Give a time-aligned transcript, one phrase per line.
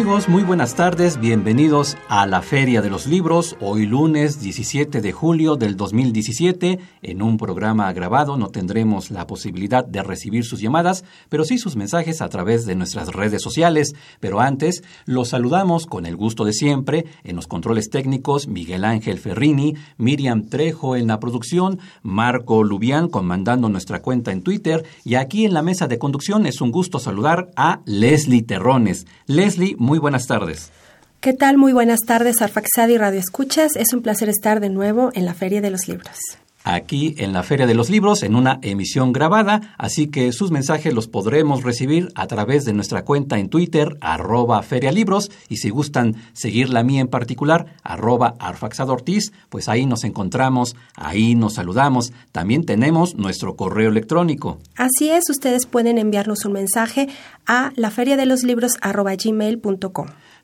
[0.00, 5.12] Amigos, muy buenas tardes, bienvenidos a la Feria de los Libros, hoy lunes 17 de
[5.12, 6.78] julio del 2017.
[7.02, 11.76] En un programa grabado no tendremos la posibilidad de recibir sus llamadas, pero sí sus
[11.76, 13.94] mensajes a través de nuestras redes sociales.
[14.20, 19.18] Pero antes, los saludamos con el gusto de siempre en los controles técnicos Miguel Ángel
[19.18, 25.44] Ferrini, Miriam Trejo en la producción, Marco Lubián comandando nuestra cuenta en Twitter y aquí
[25.44, 29.06] en la mesa de conducción es un gusto saludar a Leslie Terrones.
[29.26, 30.70] Leslie, muy buenas tardes.
[31.18, 31.58] ¿Qué tal?
[31.58, 33.74] Muy buenas tardes, Arfaxadi Radio Escuchas.
[33.74, 36.16] Es un placer estar de nuevo en la Feria de los Libros
[36.64, 40.94] aquí en la Feria de los Libros en una emisión grabada, así que sus mensajes
[40.94, 46.16] los podremos recibir a través de nuestra cuenta en Twitter, arroba ferialibros, y si gustan
[46.32, 52.12] seguir la mía en particular, arroba arfaxadortiz, pues ahí nos encontramos, ahí nos saludamos.
[52.32, 54.58] También tenemos nuestro correo electrónico.
[54.76, 57.08] Así es, ustedes pueden enviarnos un mensaje
[57.46, 57.90] a la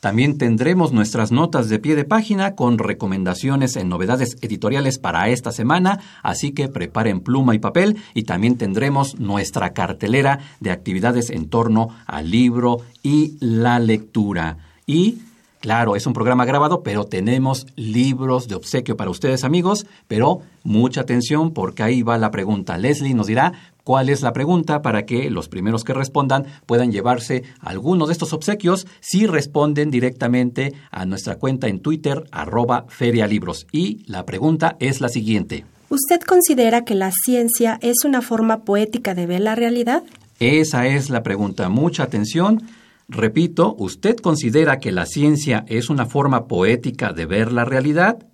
[0.01, 5.53] También tendremos nuestras notas de pie de página con recomendaciones en novedades editoriales para esta
[5.53, 11.51] semana, así que preparen pluma y papel y también tendremos nuestra cartelera de actividades en
[11.51, 14.57] torno al libro y la lectura.
[14.87, 15.19] Y
[15.65, 21.01] Claro, es un programa grabado, pero tenemos libros de obsequio para ustedes amigos, pero mucha
[21.01, 22.77] atención porque ahí va la pregunta.
[22.77, 27.45] Leslie nos dirá cuál es la pregunta para que los primeros que respondan puedan llevarse
[27.61, 33.67] alguno de estos obsequios si responden directamente a nuestra cuenta en Twitter, arroba ferialibros.
[33.73, 35.65] Y la pregunta es la siguiente.
[35.89, 40.03] ¿Usted considera que la ciencia es una forma poética de ver la realidad?
[40.41, 41.71] Esa es la pregunta.
[41.71, 42.61] Mucha atención.
[43.09, 48.27] Repito, ¿usted considera que la ciencia es una forma poética de ver la realidad?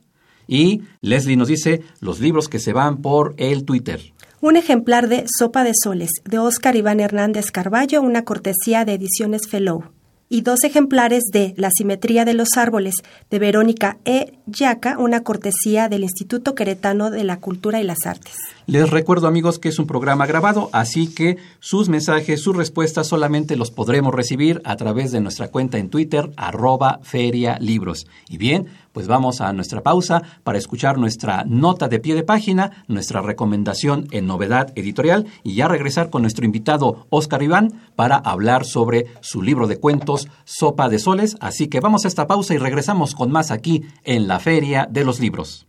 [0.47, 4.01] Y Leslie nos dice los libros que se van por el Twitter.
[4.41, 9.43] Un ejemplar de Sopa de Soles, de Óscar Iván Hernández Carballo, una cortesía de Ediciones
[9.49, 9.85] Fellow
[10.31, 12.95] y dos ejemplares de La simetría de los árboles
[13.29, 14.39] de Verónica E.
[14.51, 18.35] Yaca, una cortesía del Instituto Queretano de la Cultura y las Artes.
[18.67, 23.57] Les recuerdo amigos que es un programa grabado, así que sus mensajes, sus respuestas solamente
[23.57, 28.07] los podremos recibir a través de nuestra cuenta en Twitter, arroba ferialibros.
[28.29, 32.85] Y bien, pues vamos a nuestra pausa para escuchar nuestra nota de pie de página,
[32.89, 38.65] nuestra recomendación en novedad editorial y ya regresar con nuestro invitado Oscar Iván para hablar
[38.65, 41.37] sobre su libro de cuentos Sopa de Soles.
[41.41, 45.05] Así que vamos a esta pausa y regresamos con más aquí en la Feria de
[45.05, 45.67] los Libros.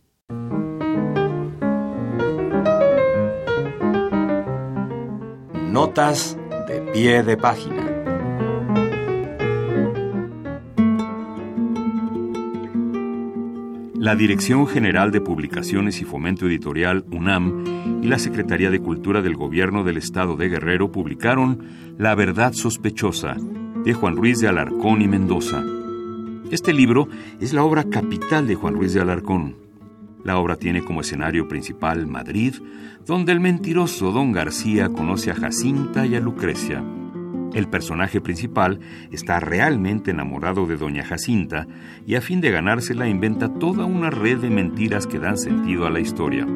[5.70, 6.38] Notas
[6.68, 7.88] de pie de página.
[13.94, 19.36] La Dirección General de Publicaciones y Fomento Editorial, UNAM, y la Secretaría de Cultura del
[19.36, 23.36] Gobierno del Estado de Guerrero publicaron La Verdad Sospechosa,
[23.84, 25.62] de Juan Ruiz de Alarcón y Mendoza.
[26.52, 27.08] Este libro
[27.40, 29.56] es la obra capital de Juan Ruiz de Alarcón.
[30.22, 32.56] La obra tiene como escenario principal Madrid,
[33.06, 36.84] donde el mentiroso don García conoce a Jacinta y a Lucrecia.
[37.54, 41.66] El personaje principal está realmente enamorado de doña Jacinta
[42.06, 45.90] y a fin de ganársela inventa toda una red de mentiras que dan sentido a
[45.90, 46.46] la historia.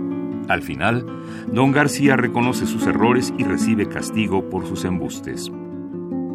[0.49, 1.07] Al final,
[1.51, 5.51] don García reconoce sus errores y recibe castigo por sus embustes.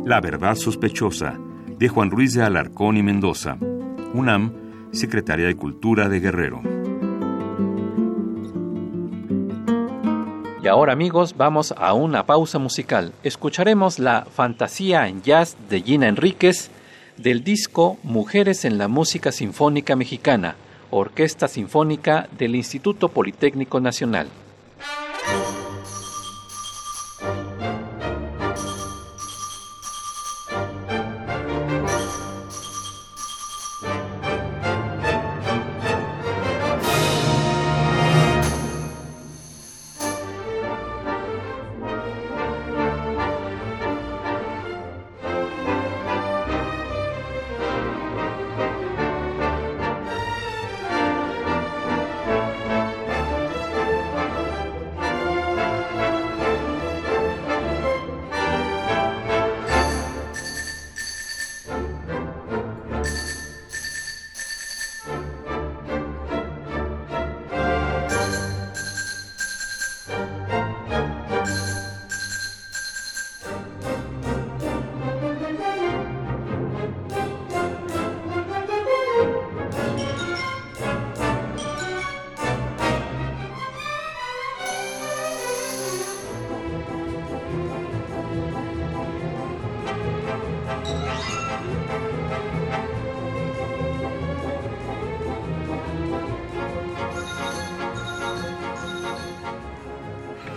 [0.04, 1.40] La verdad sospechosa,
[1.82, 3.58] de Juan Ruiz de Alarcón y Mendoza,
[4.14, 4.54] UNAM,
[4.92, 6.62] Secretaría de Cultura de Guerrero.
[10.64, 13.14] Y ahora amigos, vamos a una pausa musical.
[13.24, 16.70] Escucharemos la Fantasía en Jazz de Gina Enríquez,
[17.18, 20.58] del disco Mujeres en la Música Sinfónica Mexicana,
[20.92, 24.28] Orquesta Sinfónica del Instituto Politécnico Nacional.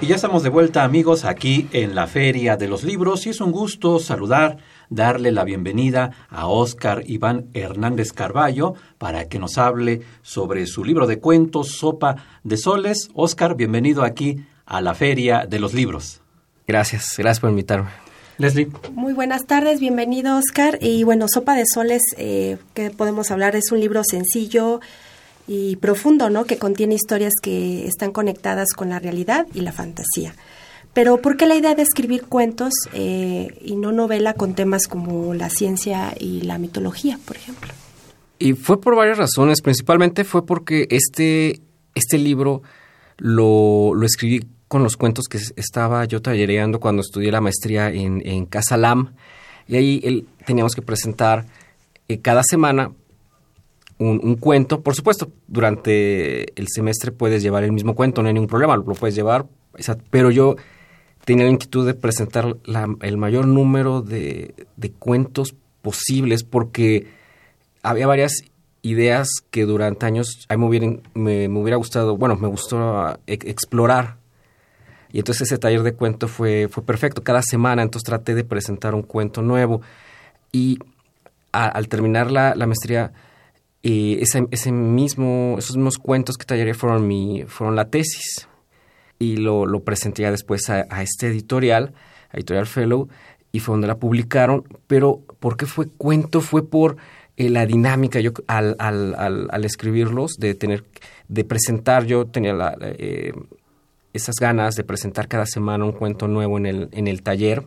[0.04, 3.40] Y ya estamos de vuelta amigos aquí en la Feria de los Libros y es
[3.40, 4.58] un gusto saludar,
[4.90, 11.06] darle la bienvenida a Óscar Iván Hernández Carballo para que nos hable sobre su libro
[11.06, 13.08] de cuentos Sopa de Soles.
[13.14, 16.20] Óscar, bienvenido aquí a la Feria de los Libros.
[16.66, 17.88] Gracias, gracias por invitarme.
[18.36, 18.68] Leslie.
[18.92, 20.78] Muy buenas tardes, bienvenido Oscar.
[20.82, 24.80] Y bueno, Sopa de Soles, eh, que podemos hablar, es un libro sencillo,
[25.46, 26.44] y profundo, ¿no?
[26.44, 30.34] Que contiene historias que están conectadas con la realidad y la fantasía.
[30.94, 35.34] Pero ¿por qué la idea de escribir cuentos eh, y no novela con temas como
[35.34, 37.72] la ciencia y la mitología, por ejemplo?
[38.38, 39.60] Y fue por varias razones.
[39.60, 41.60] Principalmente fue porque este,
[41.94, 42.62] este libro
[43.18, 48.22] lo, lo escribí con los cuentos que estaba yo tallereando cuando estudié la maestría en,
[48.24, 49.14] en Casa Lam.
[49.66, 51.46] Y ahí teníamos que presentar
[52.08, 52.92] eh, cada semana
[53.98, 54.82] un, cuento.
[54.82, 58.84] Por supuesto, durante el semestre puedes llevar el mismo cuento, no hay ningún problema, lo
[58.84, 59.46] puedes llevar.
[60.10, 60.56] Pero yo
[61.24, 62.56] tenía la inquietud de presentar
[63.00, 64.54] el mayor número de,
[64.98, 67.08] cuentos posibles porque
[67.82, 68.44] había varias
[68.82, 74.16] ideas que durante años a mí me, me, hubiera gustado, bueno, me gustó e, explorar.
[75.10, 77.22] Y entonces ese taller de cuento fue, fue perfecto.
[77.22, 79.80] Cada semana entonces traté de presentar un cuento nuevo.
[80.50, 80.78] Y
[81.52, 83.12] al terminar la, la maestría
[83.86, 88.48] y ese, ese mismo, esos mismos cuentos que tallaré fueron, mi, fueron la tesis.
[89.18, 91.92] Y lo, lo presenté ya después a, este editorial,
[92.30, 93.10] a Editorial Fellow,
[93.52, 94.64] y fue donde la publicaron.
[94.86, 96.40] Pero, ¿por qué fue cuento?
[96.40, 96.96] Fue por
[97.36, 98.20] eh, la dinámica.
[98.20, 100.84] Yo al, al, al, escribirlos, de tener,
[101.28, 103.34] de presentar, yo tenía eh,
[104.14, 107.66] esas ganas de presentar cada semana un cuento nuevo en el, en el taller.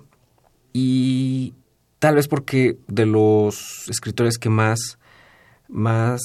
[0.73, 1.53] Y
[1.99, 4.97] tal vez porque de los escritores que más
[5.69, 6.21] más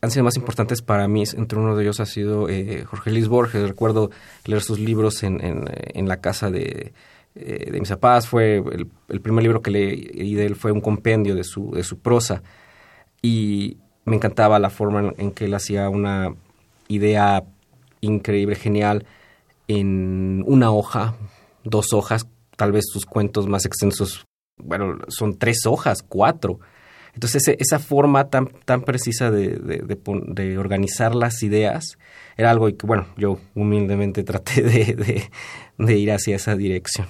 [0.00, 1.24] han sido más importantes para mí.
[1.36, 3.68] Entre uno de ellos ha sido eh, Jorge Luis Borges.
[3.68, 4.10] Recuerdo
[4.44, 6.92] leer sus libros en, en, la casa de,
[7.34, 8.28] eh, de mis papás.
[8.28, 8.62] Fue
[9.08, 12.42] el, primer libro que leí de él fue un compendio de su, de su prosa.
[13.22, 16.34] Y me encantaba la forma en, que él hacía una
[16.88, 17.44] idea
[18.00, 19.06] increíble, genial,
[19.66, 21.16] en una hoja,
[21.64, 24.26] dos hojas, tal vez sus cuentos más extensos,
[24.58, 26.60] bueno, son tres hojas, cuatro
[27.14, 31.96] entonces, esa forma tan, tan precisa de, de, organizar las ideas
[32.36, 35.30] era algo que, bueno, yo humildemente traté de,
[35.96, 37.06] ir hacia esa dirección.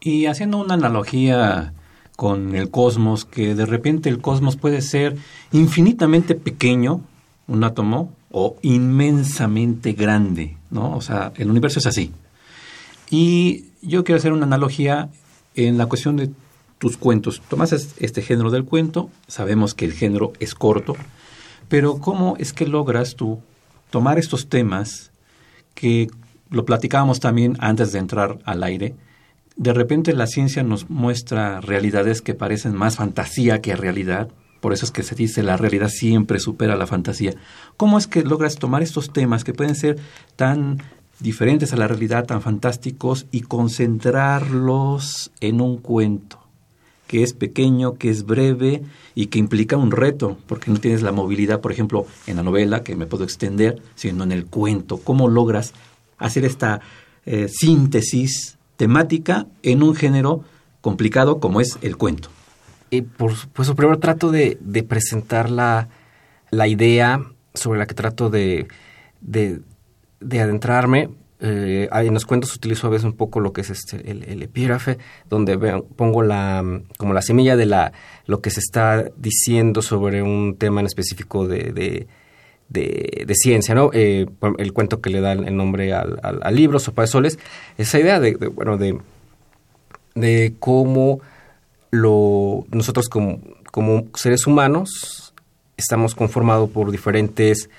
[0.00, 1.74] Y haciendo una analogía
[2.16, 5.16] con el cosmos, que de repente el cosmos puede ser
[5.52, 7.00] infinitamente pequeño,
[7.48, 10.94] un átomo, o inmensamente grande, ¿no?
[10.96, 12.12] O sea, el universo es así.
[13.10, 15.08] Y yo quiero hacer una analogía
[15.56, 16.30] en la cuestión de
[16.80, 17.42] tus cuentos.
[17.48, 20.96] Tomas este género del cuento, sabemos que el género es corto,
[21.68, 23.38] pero ¿cómo es que logras tú
[23.90, 25.12] tomar estos temas
[25.74, 26.08] que
[26.48, 28.96] lo platicábamos también antes de entrar al aire?
[29.56, 34.86] De repente la ciencia nos muestra realidades que parecen más fantasía que realidad, por eso
[34.86, 37.34] es que se dice la realidad siempre supera la fantasía.
[37.76, 39.98] ¿Cómo es que logras tomar estos temas que pueden ser
[40.36, 40.82] tan
[41.18, 46.49] diferentes a la realidad, tan fantásticos, y concentrarlos en un cuento?
[47.10, 48.84] Que es pequeño, que es breve
[49.16, 52.84] y que implica un reto, porque no tienes la movilidad, por ejemplo, en la novela,
[52.84, 54.98] que me puedo extender, sino en el cuento.
[54.98, 55.72] ¿Cómo logras
[56.18, 56.80] hacer esta
[57.26, 60.44] eh, síntesis temática en un género
[60.82, 62.28] complicado como es el cuento?
[62.90, 64.56] Y por supuesto, primero trato de,
[64.88, 65.88] presentar la,
[66.68, 67.24] idea
[67.54, 68.68] sobre la que trato de,
[69.20, 69.60] de,
[70.40, 71.10] adentrarme.
[71.42, 74.98] Eh, en los cuentos utilizo a veces un poco lo que es este, el, epígrafe,
[75.28, 75.56] donde
[75.96, 76.62] pongo la,
[76.98, 77.92] como la semilla de la,
[78.26, 82.06] lo que se está diciendo sobre un tema en específico de,
[82.68, 83.90] de, ciencia, ¿no?
[83.94, 84.26] Eh,
[84.58, 87.38] el cuento que le da el nombre al, libro, Sopa de Soles,
[87.78, 88.98] esa idea de, bueno, de,
[90.14, 91.20] de cómo
[91.90, 95.32] nosotros como, como seres humanos
[95.78, 97.70] estamos conformados por diferentes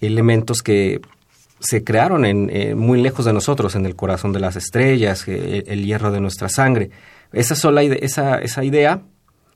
[0.00, 1.00] elementos que
[1.64, 5.64] se crearon en, eh, muy lejos de nosotros, en el corazón de las estrellas, eh,
[5.66, 6.90] el, hierro de nuestra sangre.
[7.32, 9.02] Esa, sola, esa, esa idea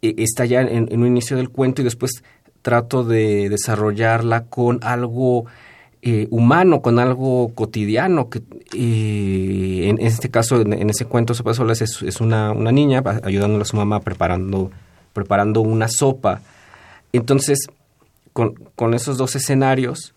[0.00, 2.22] está ya en, un inicio del cuento y después
[2.62, 5.44] trato de desarrollarla con algo
[6.00, 8.30] eh, humano, con algo cotidiano.
[8.30, 8.42] Que,
[8.74, 13.62] eh, en este caso, en, ese cuento, Sopa Solas es, es una, una, niña ayudándole
[13.62, 14.70] a su mamá preparando,
[15.12, 16.40] preparando una sopa.
[17.12, 17.68] Entonces,
[18.32, 20.14] con, con esos dos escenarios,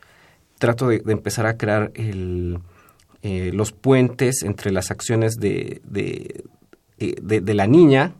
[0.62, 8.14] trato de, empezar a crear eh, los puentes entre las acciones de, de, la niña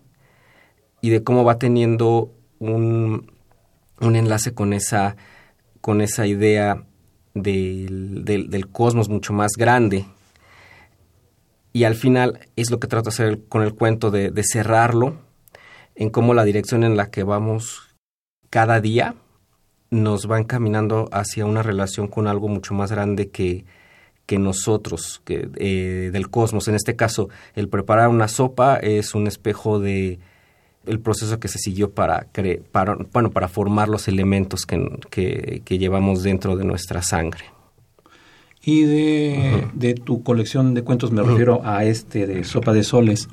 [1.02, 3.32] y de cómo va teniendo un,
[4.00, 5.16] enlace con esa,
[6.26, 6.84] idea
[7.36, 10.08] del, cosmos mucho más grande.
[11.74, 15.20] Y al final es lo que trato de hacer con el cuento de cerrarlo
[15.94, 17.96] en cómo la dirección en la que vamos
[18.50, 19.14] cada día
[19.92, 23.66] nos va encaminando hacia una relación con algo mucho más grande que,
[24.26, 26.70] que nosotros, que, eh, del cosmos.
[26.70, 30.20] En este caso, el preparar una sopa es un espejo de,
[30.86, 32.28] el proceso que se siguió para,
[32.72, 37.44] para, bueno, para formar los elementos que, que, llevamos dentro de nuestra sangre.
[38.64, 43.28] Y de, de tu colección de cuentos me refiero a este de Sopa de Soles.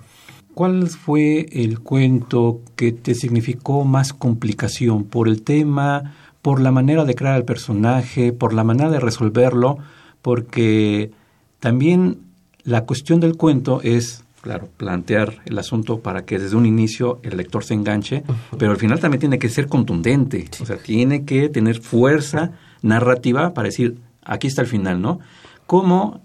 [0.54, 7.04] ¿Cuál fue el cuento que te significó más complicación por el tema, por la manera
[7.04, 9.78] de crear el personaje, por la manera de resolverlo?
[10.22, 11.10] Porque
[11.60, 12.18] también
[12.64, 17.36] la cuestión del cuento es Claro, plantear el asunto para que desde un inicio el
[17.36, 18.22] lector se enganche,
[18.56, 23.52] pero al final también tiene que ser contundente, o sea, tiene que tener fuerza narrativa
[23.52, 25.18] para decir, aquí está el final, ¿no?
[25.66, 26.20] ¿Cómo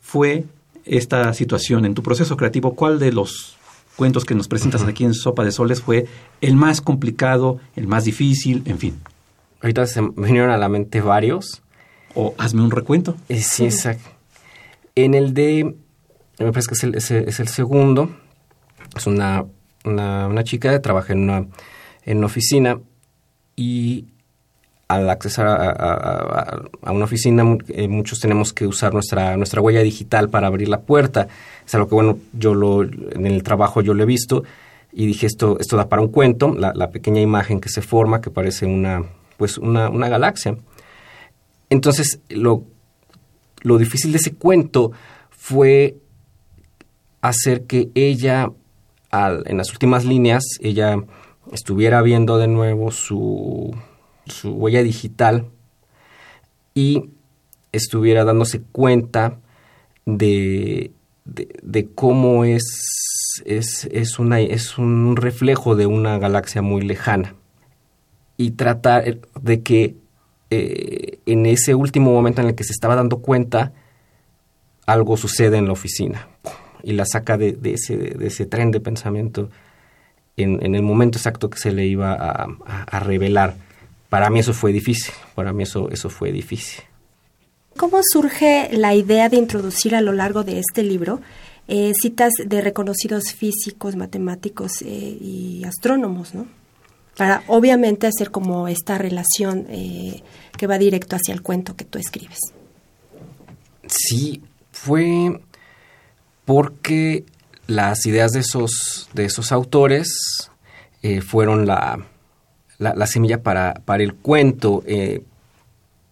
[0.00, 0.44] fue
[0.84, 2.74] esta situación en tu proceso creativo?
[2.74, 3.56] ¿Cuál de los
[3.96, 6.06] cuentos que nos presentas aquí en Sopa de Soles fue
[6.42, 9.00] el más complicado, el más difícil, en fin?
[9.62, 11.62] Ahorita se me vinieron a la mente varios.
[12.14, 13.16] O hazme un recuento.
[13.28, 14.08] Eh, sí, exacto.
[14.94, 15.76] En el de
[16.38, 18.10] me parece que es el, es el segundo.
[18.94, 19.44] Es una,
[19.84, 21.46] una, chica que trabaja en una,
[22.04, 22.78] en una oficina
[23.54, 24.06] y
[24.88, 30.46] al accesar a, una oficina eh, muchos tenemos que usar nuestra, nuestra huella digital para
[30.46, 31.28] abrir la puerta.
[31.66, 34.44] Es algo que, bueno, yo lo, en el trabajo yo lo he visto
[34.92, 38.20] y dije, esto, esto da para un cuento, la, la pequeña imagen que se forma,
[38.20, 39.04] que parece una,
[39.36, 40.56] pues una, una galaxia.
[41.70, 42.64] Entonces, lo,
[43.62, 44.92] lo difícil de ese cuento
[45.30, 45.96] fue
[47.20, 48.50] hacer que ella,
[49.12, 51.02] en las últimas líneas, ella
[51.52, 53.74] estuviera viendo de nuevo su,
[54.26, 55.46] su huella digital
[56.74, 57.10] y
[57.72, 59.38] estuviera dándose cuenta
[60.04, 60.92] de,
[61.24, 67.34] de, cómo es, es, es, una, es un reflejo de una galaxia muy lejana.
[68.36, 69.96] Y tratar de que
[70.50, 73.72] eh, en ese último momento en el que se estaba dando cuenta,
[74.86, 76.28] algo sucede en la oficina
[76.82, 79.50] y la saca de, ese, de ese tren de pensamiento
[80.36, 83.56] en, el momento exacto que se le iba a, revelar.
[84.08, 86.84] Para mí eso fue difícil, para mí eso, eso fue difícil.
[87.76, 91.20] ¿Cómo surge la idea de introducir a lo largo de este libro
[91.68, 96.46] eh, citas de reconocidos físicos, matemáticos eh, y astrónomos, ¿no?
[97.16, 100.22] Para obviamente hacer como esta relación eh,
[100.56, 102.38] que va directo hacia el cuento que tú escribes.
[103.86, 105.40] Sí, fue
[106.44, 107.24] porque
[107.66, 110.08] las ideas de esos, de esos autores
[111.02, 112.06] eh, fueron la,
[112.78, 114.82] la, semilla para, para, el cuento.
[114.86, 115.22] Eh,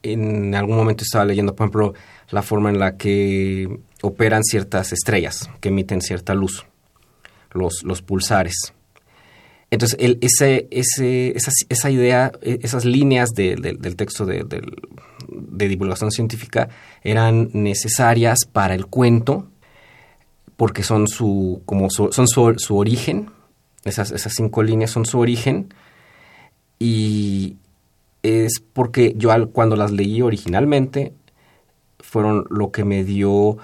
[0.02, 1.94] en algún momento estaba leyendo, por ejemplo,
[2.30, 6.66] la forma en la que operan ciertas estrellas que emiten cierta luz,
[7.52, 8.74] los, los pulsares.
[9.74, 14.44] Entonces, el, ese, ese, esa, esa, idea, e, esas líneas del texto de,
[15.28, 16.68] de divulgación científica
[17.02, 19.48] eran necesarias para el cuento
[20.56, 23.30] porque son su, como son su, origen,
[23.84, 25.74] esas, esas cinco líneas son su origen,
[26.78, 27.56] y
[28.22, 31.12] es porque yo cuando las leí originalmente
[31.98, 33.58] fueron lo que me dio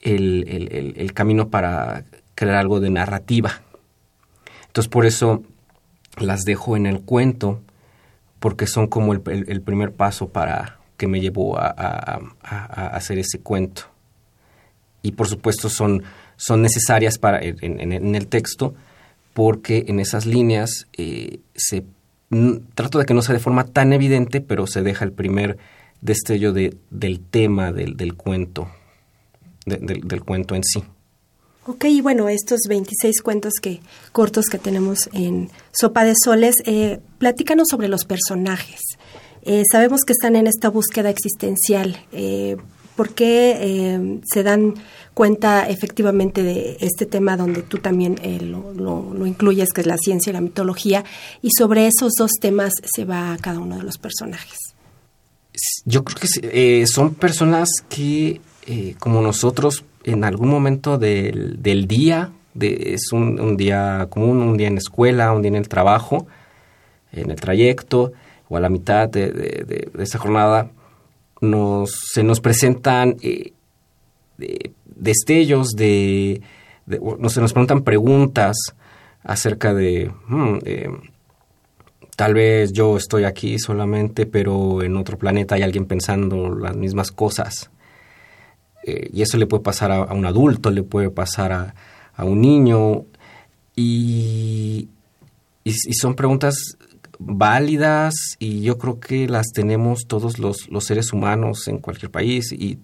[0.00, 2.04] el, camino para
[2.34, 3.62] crear algo de narrativa.
[4.66, 5.42] Entonces por eso
[6.18, 7.60] las dejo en el cuento
[8.38, 13.82] porque son como el, primer paso para que me llevó a, hacer ese cuento.
[15.02, 16.02] Y por supuesto son,
[16.36, 18.74] son necesarias para, en, el texto
[19.32, 21.84] porque en esas líneas eh, se,
[22.74, 25.58] trato de que no sea de forma tan evidente, pero se deja el primer
[26.00, 28.68] destello de, del tema del, del cuento,
[29.64, 30.84] del cuento en sí.
[31.66, 33.80] Ok, bueno, estos 26 cuentos que,
[34.12, 38.80] cortos que tenemos en Sopa de Soles, eh, platícanos sobre los personajes.
[39.42, 41.96] Eh, sabemos que están en esta búsqueda existencial.
[42.12, 42.58] Eh,
[42.96, 44.74] ¿Por qué se dan
[45.14, 48.72] cuenta efectivamente de este tema donde tú también lo,
[49.12, 51.04] lo, incluyes, que es la ciencia y la mitología?
[51.42, 54.58] Y sobre esos dos temas se va cada uno de los personajes.
[55.84, 58.40] Yo creo que son personas que,
[59.00, 64.56] como nosotros, en algún momento del, del día, de, es un, un, día común, un
[64.56, 66.26] día en escuela, un día en el trabajo,
[67.12, 68.12] en el trayecto
[68.48, 70.70] o a la mitad de, de, esa jornada,
[71.40, 73.52] nos, se nos presentan eh,
[74.84, 76.42] destellos de,
[76.86, 78.56] no, se nos preguntan preguntas
[79.22, 80.88] acerca de, hmm, eh,
[82.16, 87.10] tal vez yo estoy aquí solamente, pero en otro planeta hay alguien pensando las mismas
[87.10, 87.70] cosas.
[88.86, 91.74] Eh, y eso le puede pasar a, un adulto, le puede pasar a,
[92.24, 93.06] un niño.
[93.74, 94.88] Y,
[95.64, 96.76] y, son preguntas
[97.18, 102.52] válidas y yo creo que las tenemos todos los, los seres humanos en cualquier país
[102.52, 102.78] y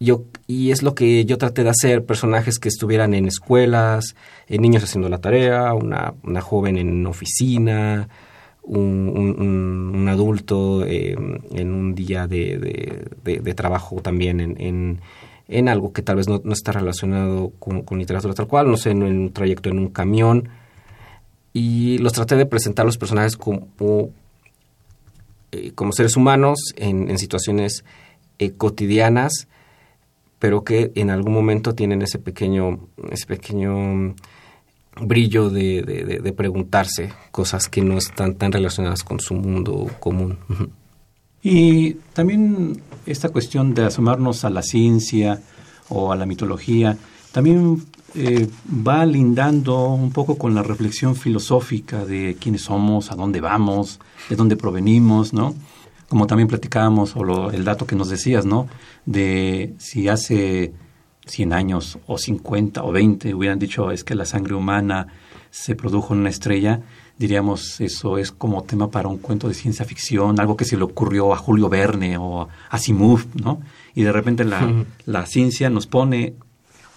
[0.00, 4.14] yo y es lo que yo traté de hacer personajes que estuvieran en escuelas
[4.46, 8.08] en niños haciendo la tarea una, una joven en oficina
[8.68, 15.00] un, adulto em, en un día de, trabajo también en,
[15.48, 19.02] en, algo que tal vez no, está relacionado con, literatura tal cual, no sé, en,
[19.02, 20.48] un trayecto en un camión.
[21.52, 23.68] Y los traté de presentar los personajes como,
[25.50, 27.84] eh, como seres humanos en, situaciones
[28.38, 29.48] eh, cotidianas,
[30.38, 34.14] pero que en algún momento tienen ese pequeño, ese pequeño
[35.00, 35.82] brillo de,
[36.22, 40.38] de, preguntarse cosas que no están tan relacionadas con su mundo común.
[41.42, 45.40] Y también esta cuestión de asomarnos a la ciencia
[45.88, 46.98] o a la mitología,
[47.32, 47.82] también
[48.14, 48.48] eh,
[48.86, 54.36] va lindando un poco con la reflexión filosófica de quiénes somos, a dónde vamos, de
[54.36, 55.54] dónde provenimos, ¿no?
[56.08, 58.66] Como también platicábamos, o el dato que nos decías, ¿no?
[59.04, 60.72] De si hace
[61.28, 65.08] 100 años o 50 o 20 hubieran dicho es que la sangre humana
[65.50, 66.80] se produjo en una estrella,
[67.18, 70.84] diríamos eso es como tema para un cuento de ciencia ficción, algo que se le
[70.84, 73.60] ocurrió a Julio Verne o a Simov, ¿no?
[73.94, 76.34] Y de repente la, la ciencia nos pone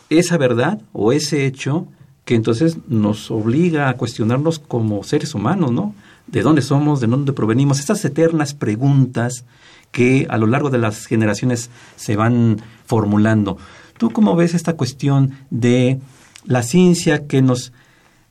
[0.10, 1.88] esa verdad o ese hecho
[2.26, 5.96] que entonces nos obliga a cuestionarnos como seres humanos, ¿no?
[6.28, 7.02] ¿De dónde somos?
[7.02, 7.80] ¿De dónde provenimos?
[7.80, 9.46] Estas eternas preguntas
[9.92, 13.58] que a lo largo de las generaciones se van formulando.
[14.02, 16.00] ¿Tú cómo ves esta cuestión de
[16.46, 17.72] la ciencia que nos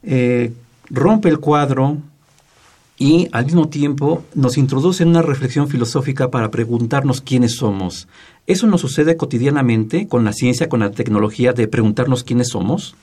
[0.03, 0.53] eh,
[0.89, 1.99] rompe el cuadro
[2.99, 8.09] y al mismo tiempo nos introduce en una reflexión filosófica para preguntarnos quiénes somos?
[8.49, 12.97] ¿Eso nos sucede cotidianamente con la ciencia, con la tecnología, de preguntarnos quiénes somos?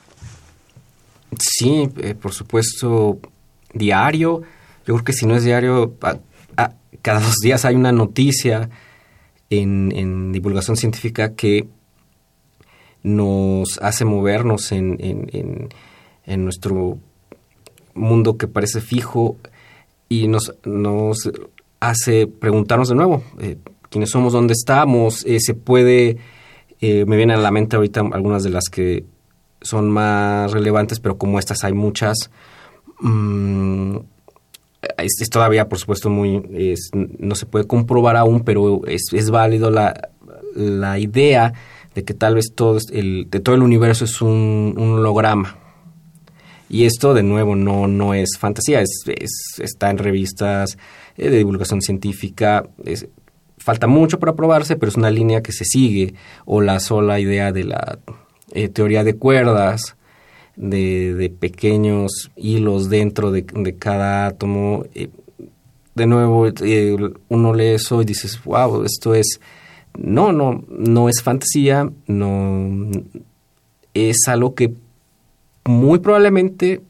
[1.39, 3.17] Sí, eh, por supuesto,
[3.73, 4.41] diario.
[4.85, 5.93] Yo creo que si no es diario,
[7.01, 8.69] cada dos días hay una noticia
[9.49, 11.69] en divulgación científica que
[13.03, 16.97] nos hace movernos en, en, nuestro
[17.93, 19.37] mundo que parece fijo
[20.09, 21.29] y nos, nos
[21.79, 23.57] hace preguntarnos de nuevo eh,
[23.89, 25.25] quiénes somos, dónde estamos.
[25.25, 26.17] Eh, se puede,
[26.81, 29.05] eh, me vienen a la mente ahorita algunas de las que
[29.61, 32.29] son más relevantes, pero como estas hay muchas.
[32.99, 33.97] Mm,
[34.97, 40.09] es, todavía, por supuesto, muy no se puede comprobar aún, pero es, es válido la,
[40.55, 41.53] la idea
[41.97, 45.57] de que tal vez todo el, de todo el universo es un, holograma.
[46.69, 49.03] Y esto, de nuevo, no, no es fantasía, es,
[49.57, 50.77] está en revistas
[51.17, 52.69] eh, de divulgación científica.
[53.57, 56.13] falta mucho para probarse, pero es una línea que se sigue.
[56.45, 57.97] O la sola idea de la
[58.51, 59.95] eh, teoría de cuerdas,
[60.55, 63.43] de, pequeños hilos dentro de,
[63.79, 64.85] cada átomo.
[64.93, 65.09] Eh,
[65.95, 66.45] de nuevo,
[67.29, 69.39] uno lee eso y dices, wow, esto es
[69.97, 72.89] no, no, no es fantasía, no
[73.93, 74.73] es algo que
[75.65, 76.81] muy probablemente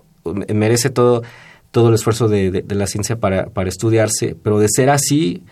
[0.53, 1.23] merece todo,
[1.71, 5.43] todo el esfuerzo de, la ciencia para, estudiarse, pero de ser así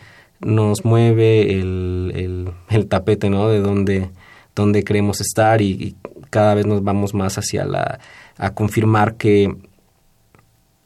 [0.42, 2.52] nos mueve el,
[2.90, 3.50] tapete, ¿no?
[3.50, 4.10] De dónde,
[4.56, 5.96] dónde queremos estar y,
[6.30, 8.00] cada vez nos vamos más hacia la,
[8.38, 9.56] a confirmar que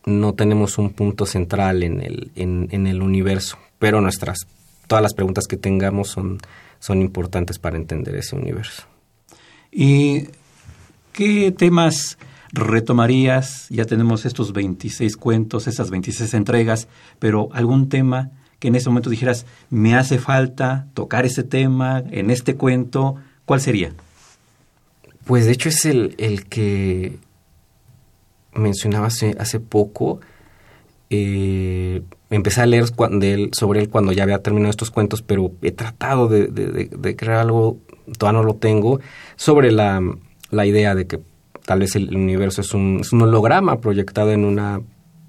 [0.06, 4.46] no tenemos un punto central en el, en, el universo, pero nuestras,
[4.90, 6.40] todas las preguntas que tengamos son,
[6.80, 8.84] son importantes para entender ese universo.
[9.72, 10.28] ¿Y
[11.14, 12.18] qué temas
[12.52, 13.68] retomarías?
[13.70, 16.88] Ya tenemos estos 26 cuentos, esas 26 entregas,
[17.20, 22.32] pero algún tema que en ese momento dijeras, me hace falta tocar ese tema en
[22.32, 23.94] este cuento, ¿cuál sería?
[25.24, 27.20] Pues de hecho es el, el que
[28.54, 30.20] mencionaba hace, hace poco.
[31.12, 32.86] Eh, empecé a leer
[33.54, 37.78] sobre él cuando ya había terminado estos cuentos, pero he tratado de, crear algo,
[38.18, 39.00] todavía no lo tengo,
[39.36, 40.02] sobre la,
[40.52, 41.20] idea de que
[41.66, 44.82] tal vez el universo es un, holograma proyectado en una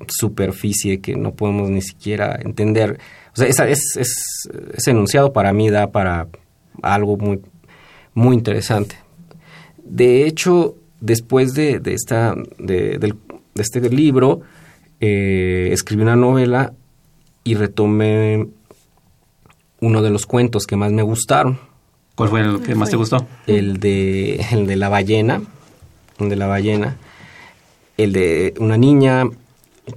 [0.08, 2.98] superficie que no podemos ni siquiera entender.
[3.32, 6.28] O sea, esa, es, es, ese enunciado para mí da para
[6.82, 7.40] algo muy,
[8.14, 8.96] muy interesante.
[9.84, 13.14] De hecho, después de, esta, de,
[13.54, 14.42] este libro,
[15.00, 16.74] eh, escribí una novela
[17.44, 18.46] y retomé
[19.80, 21.58] uno de los cuentos que más me gustaron.
[22.14, 23.26] ¿Cuál fue el que más te gustó?
[23.46, 25.42] El de, el de la ballena,
[26.18, 26.98] el de la ballena,
[27.96, 29.24] el de una niña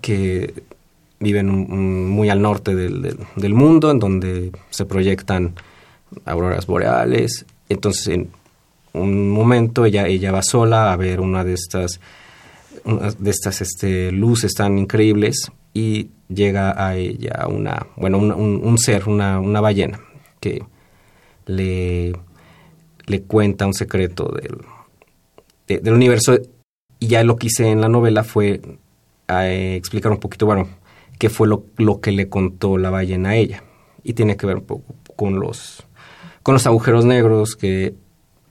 [0.01, 0.53] que
[1.19, 5.56] vive muy al norte del, del, mundo, en donde se proyectan
[6.25, 7.45] auroras boreales.
[7.69, 8.29] Entonces, en,
[8.93, 11.99] un momento ella, ella va sola a ver una de estas,
[12.86, 19.39] de estas este, luces tan increíbles y llega a ella una, bueno, un, ser, una,
[19.39, 20.00] una, ballena,
[20.39, 20.63] que
[21.46, 22.13] le,
[23.06, 24.32] le cuenta un secreto
[25.67, 26.38] del, del universo.
[27.00, 28.62] Y ya lo que hice en la novela fue
[29.28, 30.67] eh, explicar un poquito, bueno,
[31.19, 33.63] qué fue lo, lo que le contó la ballena a ella.
[34.04, 35.84] Y tiene que ver un poco con los,
[36.43, 37.96] con los agujeros negros que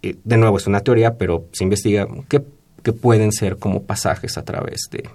[0.03, 2.41] de nuevo es una teoría, pero se investiga que,
[3.01, 5.09] pueden ser como pasajes a través de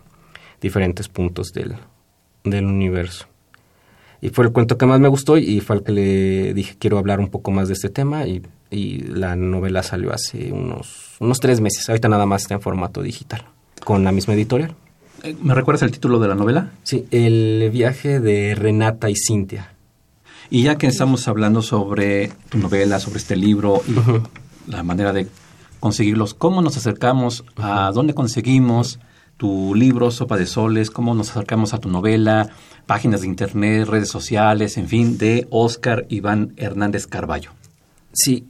[0.62, 1.76] diferentes puntos del,
[2.56, 3.26] universo.
[4.22, 6.98] Y fue el cuento que más me gustó y fue el que le dije quiero
[6.98, 11.62] hablar un poco más de este tema y, la novela salió hace unos, unos tres
[11.62, 11.88] meses.
[11.88, 13.46] Ahorita nada más está en formato digital,
[13.86, 14.76] con la misma editorial.
[15.24, 16.72] Eh, ¿Me recuerdas el título de la novela?
[16.84, 19.72] Sí, El viaje de Renata y Cintia.
[20.50, 25.28] Y ya que estamos hablando sobre tu novela, sobre este libro y la manera de
[25.80, 29.00] conseguirlos, cómo nos acercamos, a dónde conseguimos
[29.38, 32.50] tu libro Sopa de Soles, cómo nos acercamos a tu novela,
[32.86, 37.52] páginas de internet, redes sociales, en fin, de Oscar Iván Hernández Carballo.
[38.14, 38.48] Sí,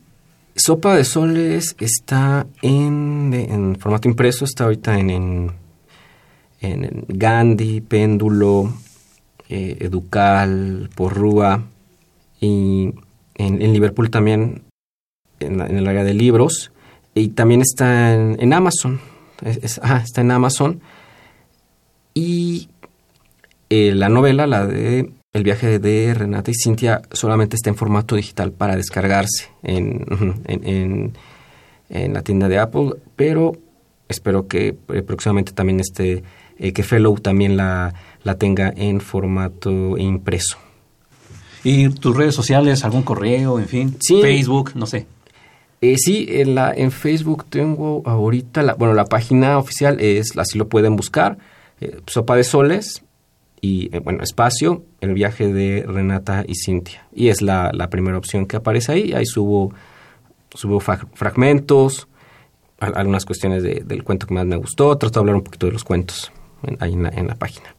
[0.56, 5.52] Sopa de Soles está en, formato impreso, está ahorita en,
[6.62, 8.74] en, Gandhi, Péndulo,
[9.50, 11.64] eh, Educal, Porrúa
[12.40, 12.94] y
[13.36, 14.68] en Liverpool también
[15.40, 16.72] en, el área de libros
[17.14, 19.00] y también está en, Amazon.
[19.42, 20.82] Está en Amazon.
[22.14, 22.70] Y
[23.70, 28.16] eh, la novela, la de El viaje de Renata y Cintia, solamente está en formato
[28.16, 30.06] digital para descargarse en,
[30.48, 31.14] en,
[32.14, 33.54] la tienda de Apple, pero
[34.10, 36.24] espero que eh, próximamente también esté,
[36.58, 40.58] eh, que Fellow también la, la tenga en formato impreso.
[41.64, 43.98] ¿Y tus redes sociales, algún correo, en fin?
[44.00, 45.06] Facebook, no sé.
[45.82, 50.58] Eh, sí, en, la, en Facebook tengo ahorita, la, bueno, la página oficial es, así
[50.58, 51.38] lo pueden buscar,
[51.80, 53.04] eh, Sopa de Soles
[53.62, 57.06] y, eh, bueno, espacio, el viaje de Renata y Cintia.
[57.14, 59.14] Y es la, la primera opción que aparece ahí.
[59.14, 59.72] Ahí subo,
[60.54, 62.08] subo fragmentos,
[62.80, 65.84] algunas cuestiones del cuento que más me gustó, trato de hablar un poquito de los
[65.84, 66.32] cuentos
[66.80, 67.76] ahí en la, en la página.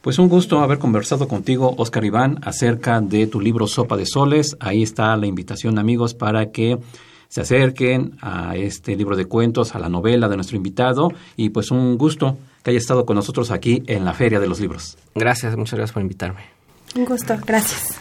[0.00, 4.56] Pues un gusto haber conversado contigo, Oscar Iván, acerca de tu libro Sopa de Soles.
[4.60, 6.78] Ahí está la invitación, amigos, para que
[7.28, 11.70] se acerquen a este libro de cuentos, a la novela de nuestro invitado y pues
[11.70, 14.96] un gusto que haya estado con nosotros aquí en la Feria de los Libros.
[15.14, 16.40] Gracias, muchas gracias por invitarme.
[16.96, 18.00] Un gusto, gracias.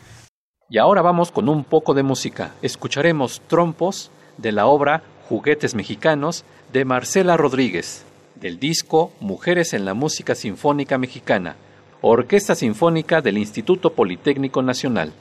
[0.70, 2.52] Y ahora vamos con un poco de música.
[2.62, 8.04] Escucharemos trompos de la obra Juguetes Mexicanos de Marcela Rodríguez,
[8.36, 11.56] del disco Mujeres en la Música Sinfónica Mexicana,
[12.02, 15.14] Orquesta Sinfónica del Instituto Politécnico Nacional.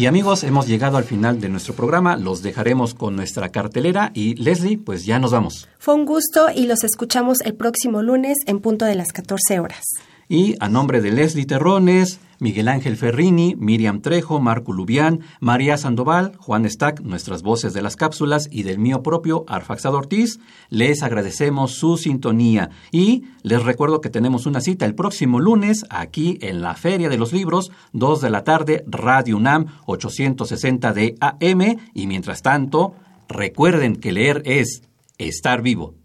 [0.00, 2.16] Y amigos, hemos llegado al final de nuestro programa.
[2.16, 5.68] Los dejaremos con nuestra cartelera y Leslie, pues ya nos vamos.
[5.78, 9.84] Fue un gusto y los escuchamos el próximo lunes en punto de las 14 horas.
[10.32, 16.36] Y a nombre de Leslie Terrones, Miguel Ángel Ferrini, Miriam Trejo, Marco Lubián, María Sandoval,
[16.38, 20.38] Juan Stack, nuestras voces de las cápsulas y del mío propio, Arfaxado Ortiz,
[20.68, 26.38] les agradecemos su sintonía y les recuerdo que tenemos una cita el próximo lunes aquí
[26.42, 31.76] en la Feria de los Libros, 2 de la tarde, Radio UNAM 860 de AM
[31.92, 32.94] y mientras tanto,
[33.28, 34.84] recuerden que leer es
[35.18, 35.99] estar vivo.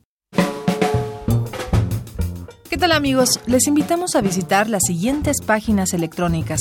[2.75, 3.39] ¿Qué tal amigos?
[3.45, 6.59] Les invitamos a visitar las siguientes páginas electrónicas.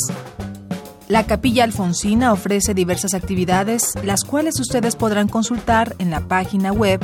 [1.08, 7.00] La Capilla Alfonsina ofrece diversas actividades, las cuales ustedes podrán consultar en la página web